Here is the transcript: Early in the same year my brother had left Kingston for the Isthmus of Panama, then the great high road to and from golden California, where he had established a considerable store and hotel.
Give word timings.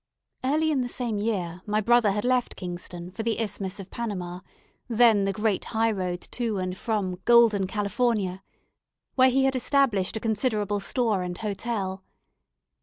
Early 0.43 0.71
in 0.71 0.81
the 0.81 0.87
same 0.87 1.19
year 1.19 1.61
my 1.67 1.79
brother 1.79 2.09
had 2.09 2.25
left 2.25 2.55
Kingston 2.55 3.11
for 3.11 3.21
the 3.21 3.39
Isthmus 3.39 3.79
of 3.79 3.91
Panama, 3.91 4.39
then 4.87 5.25
the 5.25 5.31
great 5.31 5.65
high 5.65 5.91
road 5.91 6.21
to 6.31 6.57
and 6.57 6.75
from 6.75 7.21
golden 7.25 7.67
California, 7.67 8.41
where 9.13 9.29
he 9.29 9.43
had 9.43 9.55
established 9.55 10.17
a 10.17 10.19
considerable 10.19 10.79
store 10.79 11.21
and 11.21 11.37
hotel. 11.37 12.03